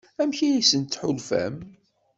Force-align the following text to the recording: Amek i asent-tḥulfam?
Amek 0.21 0.39
i 0.47 0.49
asent-tḥulfam? 0.59 1.55